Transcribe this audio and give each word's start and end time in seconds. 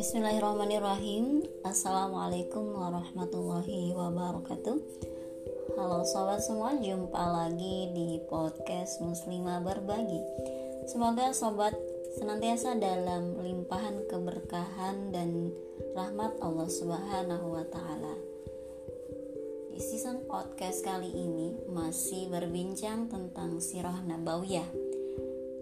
Bismillahirrahmanirrahim. 0.00 1.44
Assalamualaikum 1.60 2.72
warahmatullahi 2.72 3.92
wabarakatuh. 3.92 4.80
Halo 5.76 6.08
sobat 6.08 6.40
semua, 6.40 6.72
jumpa 6.80 7.20
lagi 7.20 7.92
di 7.92 8.16
podcast 8.32 9.04
Muslimah 9.04 9.60
Berbagi. 9.60 10.24
Semoga 10.88 11.36
sobat 11.36 11.76
senantiasa 12.16 12.80
dalam 12.80 13.44
limpahan 13.44 14.08
keberkahan 14.08 15.12
dan 15.12 15.52
rahmat 15.92 16.40
Allah 16.40 16.68
Subhanahu 16.72 17.60
wa 17.60 17.64
taala. 17.68 18.27
Season 19.78 20.26
podcast 20.26 20.82
kali 20.82 21.06
ini 21.06 21.54
masih 21.70 22.26
berbincang 22.26 23.06
tentang 23.06 23.62
sirah 23.62 24.02
nabawiyah. 24.02 24.66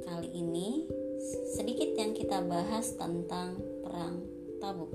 Kali 0.08 0.32
ini 0.32 0.88
sedikit 1.52 1.92
yang 2.00 2.16
kita 2.16 2.40
bahas 2.40 2.96
tentang 2.96 3.60
perang 3.84 4.24
Tabuk. 4.56 4.88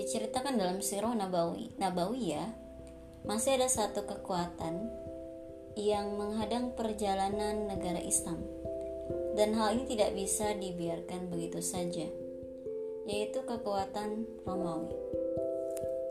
Diceritakan 0.00 0.56
dalam 0.56 0.80
sirah 0.80 1.12
nabawi, 1.12 1.76
nabawiyah 1.76 2.48
masih 3.28 3.60
ada 3.60 3.68
satu 3.68 4.08
kekuatan 4.08 4.80
yang 5.76 6.16
menghadang 6.16 6.72
perjalanan 6.72 7.68
negara 7.68 8.00
Islam. 8.00 8.40
Dan 9.36 9.52
hal 9.60 9.76
ini 9.76 9.92
tidak 9.92 10.16
bisa 10.16 10.56
dibiarkan 10.56 11.28
begitu 11.28 11.60
saja, 11.60 12.08
yaitu 13.04 13.44
kekuatan 13.44 14.24
Romawi. 14.48 14.96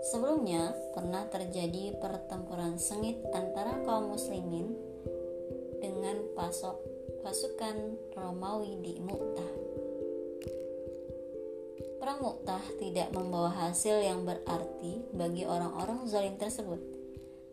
Sebelumnya 0.03 0.75
pernah 0.91 1.23
terjadi 1.31 1.95
pertempuran 1.95 2.75
sengit 2.75 3.23
antara 3.31 3.79
kaum 3.87 4.11
muslimin 4.11 4.75
dengan 5.79 6.19
pasok 6.35 6.75
pasukan 7.23 7.95
Romawi 8.11 8.83
di 8.83 8.99
Mu'tah. 8.99 9.53
Perang 12.03 12.19
Mu'tah 12.19 12.63
tidak 12.83 13.15
membawa 13.15 13.47
hasil 13.47 14.03
yang 14.03 14.27
berarti 14.27 15.07
bagi 15.15 15.47
orang-orang 15.47 16.03
zalim 16.03 16.35
tersebut, 16.35 16.83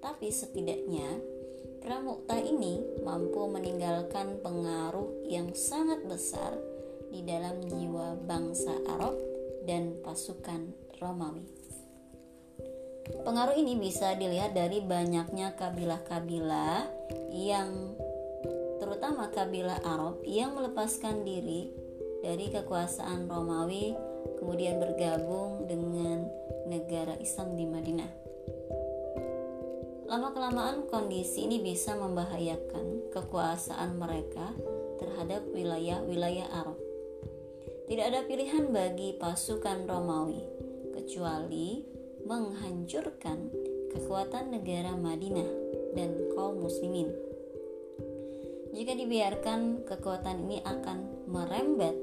tapi 0.02 0.34
setidaknya 0.34 1.22
Pramukta 1.80 2.36
ini 2.36 2.76
mampu 3.00 3.48
meninggalkan 3.48 4.44
pengaruh 4.44 5.24
yang 5.24 5.56
sangat 5.56 6.04
besar 6.04 6.52
di 7.08 7.24
dalam 7.24 7.56
jiwa 7.64 8.20
bangsa 8.28 8.76
Arab 8.84 9.16
dan 9.64 9.96
pasukan 10.04 10.76
Romawi. 11.00 11.59
Pengaruh 13.10 13.58
ini 13.58 13.74
bisa 13.74 14.14
dilihat 14.14 14.54
dari 14.54 14.78
banyaknya 14.78 15.58
kabilah-kabilah 15.58 16.86
yang 17.34 17.98
terutama 18.78 19.28
kabilah 19.34 19.82
Arab 19.82 20.22
yang 20.22 20.54
melepaskan 20.54 21.26
diri 21.26 21.74
dari 22.22 22.48
kekuasaan 22.54 23.26
Romawi 23.26 23.98
kemudian 24.38 24.78
bergabung 24.78 25.66
dengan 25.66 26.30
negara 26.70 27.18
Islam 27.18 27.58
di 27.58 27.66
Madinah. 27.66 28.12
Lama-kelamaan 30.10 30.90
kondisi 30.90 31.46
ini 31.46 31.62
bisa 31.62 31.94
membahayakan 31.94 33.14
kekuasaan 33.14 33.94
mereka 33.94 34.54
terhadap 34.98 35.46
wilayah-wilayah 35.54 36.50
Arab. 36.50 36.78
Tidak 37.86 38.06
ada 38.06 38.22
pilihan 38.26 38.70
bagi 38.70 39.14
pasukan 39.18 39.86
Romawi 39.86 40.42
kecuali 40.94 41.89
menghancurkan 42.30 43.50
kekuatan 43.90 44.54
negara 44.54 44.94
Madinah 44.94 45.50
dan 45.98 46.14
kaum 46.30 46.62
muslimin. 46.62 47.10
Jika 48.70 48.94
dibiarkan, 48.94 49.82
kekuatan 49.82 50.46
ini 50.46 50.62
akan 50.62 51.26
merembet 51.26 51.98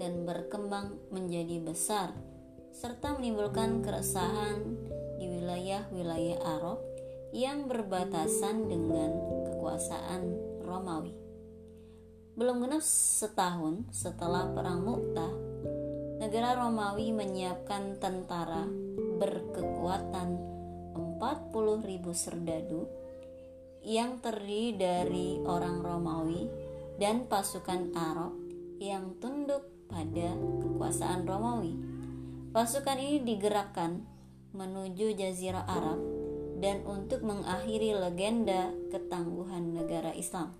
dan 0.00 0.24
berkembang 0.24 0.96
menjadi 1.12 1.60
besar 1.60 2.16
serta 2.72 3.20
menimbulkan 3.20 3.84
keresahan 3.84 4.64
di 5.20 5.28
wilayah-wilayah 5.28 6.40
Arab 6.56 6.80
yang 7.36 7.68
berbatasan 7.68 8.72
dengan 8.72 9.12
kekuasaan 9.44 10.40
Romawi. 10.64 11.12
Belum 12.32 12.64
genap 12.64 12.80
setahun 12.80 13.84
setelah 13.92 14.48
Perang 14.56 14.80
Mu'tah, 14.84 15.32
negara 16.16 16.56
Romawi 16.56 17.12
menyiapkan 17.12 18.00
tentara 18.00 18.64
berkekuatan 19.20 20.28
40.000 20.96 22.12
serdadu 22.12 22.88
yang 23.84 24.18
terdiri 24.18 24.74
dari 24.76 25.28
orang 25.44 25.84
Romawi 25.84 26.48
dan 26.96 27.28
pasukan 27.28 27.92
Arab 27.94 28.32
yang 28.80 29.16
tunduk 29.20 29.62
pada 29.86 30.34
kekuasaan 30.64 31.28
Romawi. 31.28 31.76
Pasukan 32.50 32.96
ini 32.96 33.22
digerakkan 33.22 34.02
menuju 34.56 35.12
Jazirah 35.14 35.68
Arab 35.68 36.00
dan 36.64 36.80
untuk 36.88 37.20
mengakhiri 37.20 37.92
legenda 37.92 38.72
ketangguhan 38.88 39.76
negara 39.76 40.16
Islam. 40.16 40.56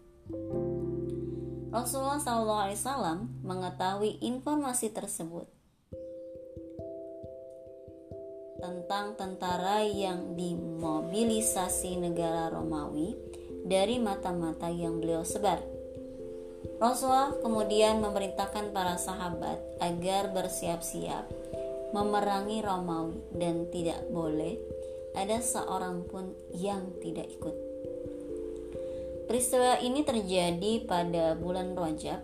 Rasulullah 1.75 2.23
SAW 2.23 3.27
mengetahui 3.43 4.23
informasi 4.23 4.95
tersebut 4.95 5.47
tentang 8.63 9.19
tentara 9.19 9.85
yang 9.85 10.35
dimobilisasi 10.39 12.01
negara 12.01 12.49
Romawi 12.51 13.15
dari 13.67 13.99
mata-mata 13.99 14.71
yang 14.71 15.03
beliau 15.03 15.27
sebar. 15.27 15.61
Rasulullah 16.83 17.35
kemudian 17.43 18.03
memerintahkan 18.03 18.75
para 18.75 18.99
sahabat 18.99 19.59
agar 19.83 20.35
bersiap-siap 20.35 21.27
memerangi 21.95 22.61
Romawi 22.63 23.23
dan 23.35 23.71
tidak 23.71 24.03
boleh 24.11 24.59
ada 25.17 25.41
seorang 25.41 26.05
pun 26.05 26.37
yang 26.53 26.93
tidak 27.01 27.31
ikut. 27.33 27.76
Peristiwa 29.27 29.83
ini 29.83 30.07
terjadi 30.07 30.87
pada 30.87 31.35
bulan 31.35 31.75
Rajab 31.75 32.23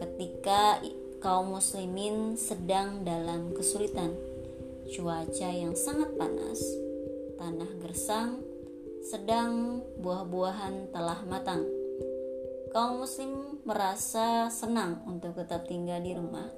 ketika 0.00 0.80
kaum 1.20 1.52
muslimin 1.52 2.40
sedang 2.40 3.04
dalam 3.04 3.52
kesulitan. 3.52 4.16
Cuaca 4.90 5.48
yang 5.54 5.78
sangat 5.78 6.16
panas, 6.18 6.58
tanah 7.38 7.70
gersang, 7.84 8.42
sedang 9.04 9.84
buah-buahan 10.00 10.90
telah 10.90 11.22
matang. 11.28 11.62
Kaum 12.74 13.04
muslim 13.04 13.60
merasa 13.62 14.50
senang 14.50 15.04
untuk 15.06 15.38
tetap 15.38 15.68
tinggal 15.68 16.02
di 16.02 16.16
rumah 16.16 16.50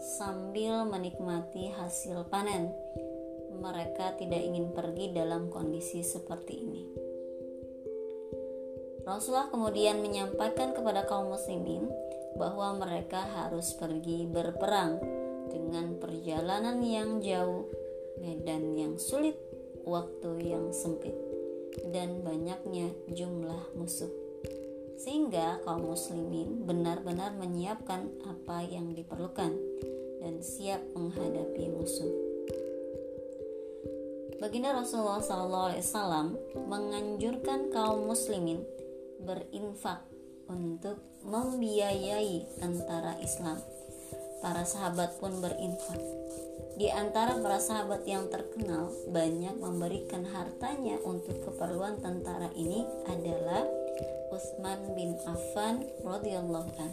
sambil 0.00 0.88
menikmati 0.88 1.70
hasil 1.76 2.24
panen 2.32 2.72
mereka 3.60 4.16
tidak 4.16 4.40
ingin 4.40 4.72
pergi 4.72 5.12
dalam 5.12 5.52
kondisi 5.52 6.00
seperti 6.00 6.54
ini. 6.56 6.89
Rasulullah 9.10 9.50
kemudian 9.50 9.98
menyampaikan 9.98 10.70
kepada 10.70 11.02
kaum 11.02 11.34
muslimin 11.34 11.90
bahwa 12.38 12.78
mereka 12.78 13.26
harus 13.34 13.74
pergi 13.74 14.22
berperang 14.30 15.02
dengan 15.50 15.98
perjalanan 15.98 16.78
yang 16.78 17.18
jauh, 17.18 17.66
medan 18.22 18.78
yang 18.78 18.94
sulit, 19.02 19.34
waktu 19.82 20.54
yang 20.54 20.70
sempit, 20.70 21.18
dan 21.90 22.22
banyaknya 22.22 22.94
jumlah 23.10 23.74
musuh. 23.74 24.14
Sehingga 24.94 25.58
kaum 25.66 25.90
muslimin 25.90 26.62
benar-benar 26.62 27.34
menyiapkan 27.34 28.06
apa 28.30 28.62
yang 28.62 28.94
diperlukan 28.94 29.50
dan 30.22 30.34
siap 30.38 30.86
menghadapi 30.94 31.66
musuh. 31.66 32.12
Baginda 34.38 34.72
Rasulullah 34.72 35.20
SAW 35.20 36.32
menganjurkan 36.64 37.74
kaum 37.74 38.08
muslimin 38.08 38.64
berinfak 39.22 40.02
untuk 40.50 40.98
membiayai 41.22 42.58
tentara 42.58 43.16
Islam. 43.22 43.60
Para 44.40 44.64
sahabat 44.64 45.20
pun 45.20 45.38
berinfak. 45.38 46.00
Di 46.80 46.88
antara 46.88 47.36
para 47.44 47.60
sahabat 47.60 48.08
yang 48.08 48.32
terkenal 48.32 48.88
banyak 49.12 49.52
memberikan 49.60 50.24
hartanya 50.24 50.96
untuk 51.04 51.36
keperluan 51.44 52.00
tentara 52.00 52.48
ini 52.56 52.88
adalah 53.04 53.68
Utsman 54.32 54.96
bin 54.96 55.12
Affan 55.28 55.84
radhiyallahu 56.00 56.70
an. 56.80 56.92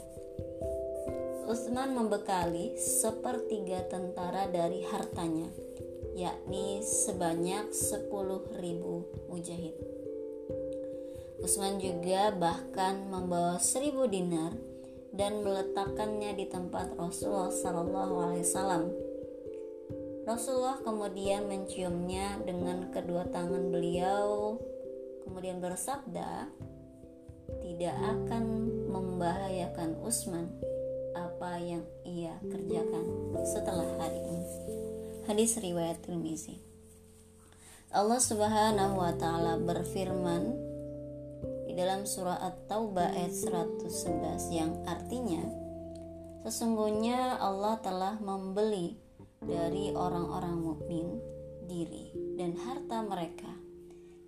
Utsman 1.47 1.95
membekali 1.95 2.75
sepertiga 2.75 3.87
tentara 3.87 4.51
dari 4.51 4.83
hartanya 4.83 5.47
yakni 6.17 6.81
sebanyak 6.81 7.71
10.000 7.71 8.09
mujahid. 9.29 9.96
Usman 11.37 11.77
juga 11.77 12.33
bahkan 12.33 13.05
membawa 13.09 13.61
1000 13.61 13.93
dinar 14.09 14.57
dan 15.13 15.41
meletakkannya 15.45 16.33
di 16.33 16.45
tempat 16.49 16.97
Rasulullah 16.97 17.53
Sallallahu 17.53 18.13
Alaihi 18.21 18.45
Wasallam. 18.45 18.83
Rasulullah 20.27 20.77
kemudian 20.83 21.47
menciumnya 21.47 22.35
dengan 22.43 22.91
kedua 22.91 23.29
tangan 23.31 23.71
beliau, 23.71 24.59
kemudian 25.23 25.63
bersabda, 25.63 26.51
tidak 27.63 27.95
akan 27.95 28.43
membahayakan 28.91 29.95
Usman 30.03 30.51
apa 31.15 31.57
yang 31.63 31.85
ia 32.03 32.35
kerjakan 32.43 33.05
setelah 33.47 33.87
hari 33.97 34.19
ini. 34.19 34.45
Hadis 35.31 35.55
riwayat 35.59 36.03
Tirmizi. 36.03 36.59
Allah 37.95 38.19
Subhanahu 38.19 38.99
wa 38.99 39.15
taala 39.15 39.55
berfirman 39.63 40.66
dalam 41.77 42.09
surah 42.09 42.41
At-Taubah 42.41 43.13
ayat 43.13 43.37
111 43.37 44.49
yang 44.49 44.81
artinya 44.89 45.45
sesungguhnya 46.41 47.37
Allah 47.37 47.77
telah 47.85 48.17
membeli 48.17 48.97
dari 49.45 49.93
orang-orang 49.93 50.57
mukmin 50.57 51.21
diri 51.69 52.09
dan 52.33 52.57
harta 52.57 53.05
mereka 53.05 53.53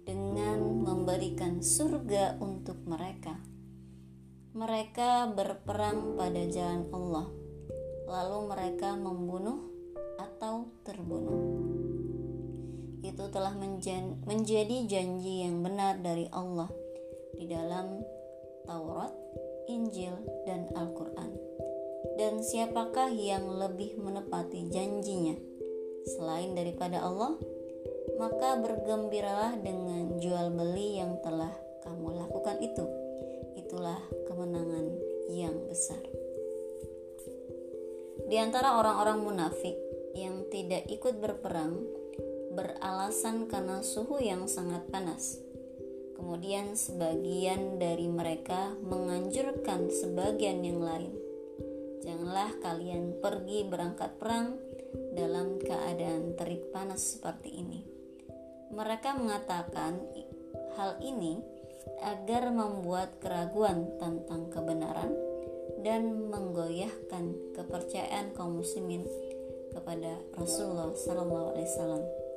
dengan 0.06 0.62
memberikan 0.86 1.66
surga 1.66 2.38
untuk 2.38 2.86
mereka. 2.86 3.34
Mereka 4.54 5.34
berperang 5.34 6.18
pada 6.18 6.42
jalan 6.50 6.86
Allah, 6.94 7.28
lalu 8.10 8.38
mereka 8.50 8.94
membunuh 8.94 9.70
atau 10.22 10.70
terbunuh. 10.86 11.42
Itu 13.06 13.30
telah 13.34 13.54
menjadi 14.26 14.86
janji 14.86 15.46
yang 15.46 15.62
benar 15.62 16.02
dari 16.02 16.26
Allah 16.34 16.89
di 17.40 17.48
dalam 17.48 18.04
Taurat, 18.68 19.16
Injil, 19.72 20.12
dan 20.44 20.68
Al-Quran. 20.76 21.32
Dan 22.20 22.44
siapakah 22.44 23.16
yang 23.16 23.48
lebih 23.48 23.96
menepati 23.96 24.68
janjinya 24.68 25.40
selain 26.04 26.52
daripada 26.52 27.00
Allah? 27.00 27.40
Maka 28.20 28.60
bergembiralah 28.60 29.56
dengan 29.64 30.20
jual 30.20 30.52
beli 30.52 31.00
yang 31.00 31.16
telah 31.24 31.56
kamu 31.88 32.20
lakukan 32.20 32.60
itu. 32.60 32.84
Itulah 33.56 34.04
kemenangan 34.28 34.92
yang 35.32 35.56
besar. 35.72 36.04
Di 38.28 38.36
antara 38.36 38.78
orang-orang 38.78 39.24
munafik 39.24 39.80
yang 40.14 40.44
tidak 40.52 40.86
ikut 40.92 41.18
berperang 41.24 41.80
beralasan 42.54 43.48
karena 43.48 43.80
suhu 43.80 44.20
yang 44.20 44.46
sangat 44.52 44.84
panas 44.92 45.49
Kemudian 46.20 46.76
sebagian 46.76 47.80
dari 47.80 48.12
mereka 48.12 48.76
menganjurkan 48.84 49.88
sebagian 49.88 50.60
yang 50.68 50.84
lain. 50.84 51.16
Janganlah 52.04 52.60
kalian 52.60 53.24
pergi 53.24 53.64
berangkat 53.64 54.20
perang 54.20 54.60
dalam 55.16 55.56
keadaan 55.64 56.36
terik 56.36 56.76
panas 56.76 57.16
seperti 57.16 57.64
ini. 57.64 57.80
Mereka 58.76 59.16
mengatakan 59.16 60.04
hal 60.76 61.00
ini 61.00 61.40
agar 62.04 62.52
membuat 62.52 63.24
keraguan 63.24 63.88
tentang 63.96 64.52
kebenaran 64.52 65.16
dan 65.80 66.28
menggoyahkan 66.28 67.56
kepercayaan 67.56 68.36
kaum 68.36 68.60
muslimin 68.60 69.08
kepada 69.72 70.20
Rasulullah 70.36 70.92
Wasallam. 70.92 72.29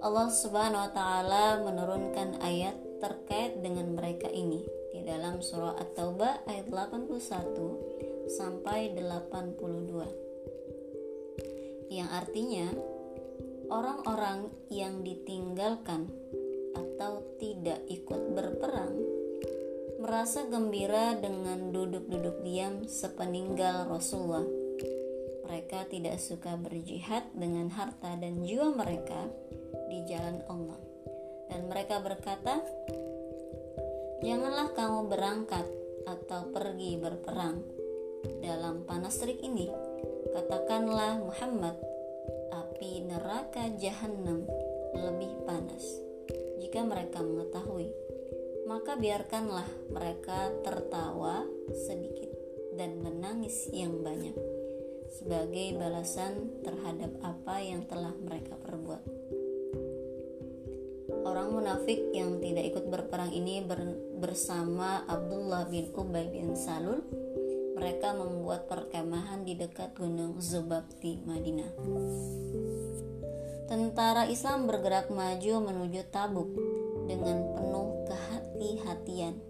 Allah 0.00 0.32
Subhanahu 0.32 0.80
wa 0.80 0.92
taala 0.96 1.60
menurunkan 1.60 2.40
ayat 2.40 2.72
terkait 3.04 3.60
dengan 3.60 3.92
mereka 3.92 4.32
ini 4.32 4.64
di 4.96 5.04
dalam 5.04 5.44
surah 5.44 5.76
At-Taubah 5.76 6.48
ayat 6.48 6.72
81 6.72 8.32
sampai 8.32 8.96
82. 8.96 11.92
Yang 11.92 12.08
artinya 12.16 12.72
orang-orang 13.68 14.48
yang 14.72 15.04
ditinggalkan 15.04 16.08
atau 16.72 17.20
tidak 17.36 17.84
ikut 17.92 18.32
berperang 18.32 18.96
merasa 20.00 20.48
gembira 20.48 21.12
dengan 21.20 21.76
duduk-duduk 21.76 22.40
diam 22.40 22.88
sepeninggal 22.88 23.92
Rasulullah. 23.92 24.48
Mereka 25.44 25.92
tidak 25.92 26.16
suka 26.24 26.56
berjihad 26.56 27.36
dengan 27.36 27.68
harta 27.68 28.16
dan 28.16 28.48
jiwa 28.48 28.72
mereka 28.72 29.28
di 29.90 30.06
jalan 30.06 30.38
Allah. 30.46 30.78
Dan 31.50 31.66
mereka 31.66 31.98
berkata, 31.98 32.62
"Janganlah 34.22 34.70
kamu 34.70 35.10
berangkat 35.10 35.66
atau 36.06 36.46
pergi 36.54 36.94
berperang 36.96 37.58
dalam 38.38 38.86
panas 38.86 39.18
terik 39.18 39.42
ini." 39.42 39.66
Katakanlah 40.30 41.18
Muhammad, 41.18 41.74
api 42.54 43.02
neraka 43.02 43.66
jahanam 43.82 44.46
lebih 44.94 45.42
panas. 45.42 45.98
Jika 46.62 46.86
mereka 46.86 47.18
mengetahui, 47.18 47.90
maka 48.70 48.94
biarkanlah 48.94 49.66
mereka 49.90 50.54
tertawa 50.62 51.42
sedikit 51.74 52.30
dan 52.78 53.02
menangis 53.02 53.66
yang 53.74 53.98
banyak 54.06 54.38
sebagai 55.10 55.74
balasan 55.74 56.62
terhadap 56.62 57.10
apa 57.26 57.58
yang 57.58 57.82
telah 57.90 58.14
mereka 58.14 58.54
perbuat. 58.54 59.19
Orang 61.40 61.56
munafik 61.56 62.12
yang 62.12 62.36
tidak 62.36 62.68
ikut 62.68 62.84
berperang 62.92 63.32
ini 63.32 63.64
ber, 63.64 63.80
bersama 64.20 65.08
Abdullah 65.08 65.64
bin 65.72 65.88
Ubay 65.96 66.28
bin 66.28 66.52
Salul 66.52 67.00
mereka 67.80 68.12
membuat 68.12 68.68
perkemahan 68.68 69.40
di 69.48 69.56
dekat 69.56 69.96
gunung 69.96 70.36
Zubab 70.36 70.84
di 71.00 71.16
Madinah. 71.24 71.72
Tentara 73.72 74.28
Islam 74.28 74.68
bergerak 74.68 75.08
maju 75.08 75.64
menuju 75.64 76.12
Tabuk 76.12 76.52
dengan 77.08 77.40
penuh 77.56 78.04
kehati-hatian. 78.04 79.40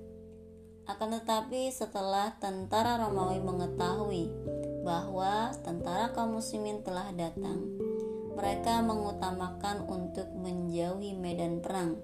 Akan 0.86 1.10
tetapi 1.10 1.74
setelah 1.74 2.38
tentara 2.38 3.02
Romawi 3.02 3.42
mengetahui 3.42 4.30
bahwa 4.86 5.50
tentara 5.66 6.14
kaum 6.14 6.38
muslimin 6.38 6.86
telah 6.86 7.10
datang, 7.18 7.89
mereka 8.40 8.80
mengutamakan 8.80 9.84
untuk 9.84 10.32
menjauhi 10.32 11.12
medan 11.12 11.60
perang 11.60 12.00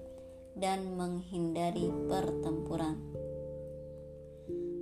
dan 0.53 0.93
menghindari 0.93 1.89
pertempuran. 2.05 2.93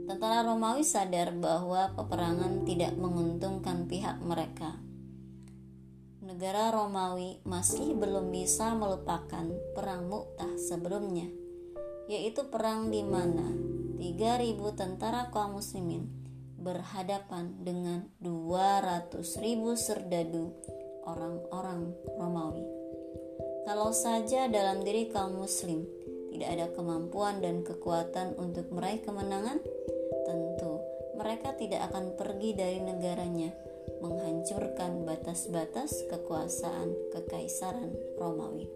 Tentara 0.04 0.44
Romawi 0.44 0.84
sadar 0.84 1.32
bahwa 1.32 1.96
peperangan 1.96 2.68
tidak 2.68 3.00
menguntungkan 3.00 3.88
pihak 3.88 4.20
mereka. 4.20 4.84
Negara 6.20 6.76
Romawi 6.76 7.40
masih 7.48 7.96
belum 7.96 8.36
bisa 8.36 8.76
melupakan 8.76 9.48
perang 9.80 10.12
Mu'tah 10.12 10.60
sebelumnya, 10.60 11.32
yaitu 12.12 12.52
perang 12.52 12.92
di 12.92 13.00
mana 13.00 13.48
3000 13.96 14.60
tentara 14.76 15.32
kaum 15.32 15.56
muslimin 15.64 16.04
berhadapan 16.60 17.64
dengan 17.64 18.12
200.000 18.20 19.16
serdadu 19.80 20.52
orang-orang 21.06 21.94
Romawi. 22.18 22.66
Kalau 23.66 23.90
saja 23.94 24.46
dalam 24.46 24.86
diri 24.86 25.10
kaum 25.10 25.42
muslim 25.42 25.86
tidak 26.30 26.50
ada 26.52 26.68
kemampuan 26.76 27.42
dan 27.42 27.66
kekuatan 27.66 28.38
untuk 28.38 28.70
meraih 28.70 29.02
kemenangan, 29.02 29.58
tentu 30.28 30.84
mereka 31.16 31.56
tidak 31.56 31.90
akan 31.90 32.14
pergi 32.20 32.52
dari 32.54 32.80
negaranya 32.84 33.56
menghancurkan 34.04 35.08
batas-batas 35.08 36.04
kekuasaan 36.12 36.94
kekaisaran 37.16 37.96
Romawi. 38.20 38.68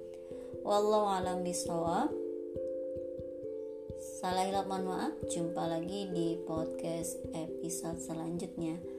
Wallahu 0.64 1.08
alam 1.12 1.44
bisawab. 1.44 2.10
Salah 4.20 4.48
maaf. 4.64 5.12
Jumpa 5.28 5.64
lagi 5.68 6.08
di 6.12 6.40
podcast 6.48 7.20
episode 7.36 8.00
selanjutnya. 8.00 8.99